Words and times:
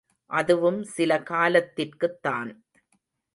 அதுவும் 0.31 0.83
சில 0.83 1.19
காலத்திற்குத்தான்! 1.19 2.51